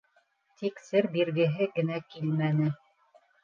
[0.61, 2.75] Тик сер биргеһе генә килмәне.